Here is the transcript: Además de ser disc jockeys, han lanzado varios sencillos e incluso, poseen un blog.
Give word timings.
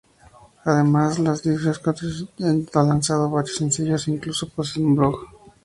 Además 0.71 1.17
de 1.25 1.35
ser 1.41 1.51
disc 1.65 1.85
jockeys, 1.89 2.23
han 2.47 2.67
lanzado 2.89 3.29
varios 3.35 3.55
sencillos 3.59 4.07
e 4.07 4.11
incluso, 4.15 4.49
poseen 4.55 4.87
un 4.87 4.95
blog. 5.01 5.15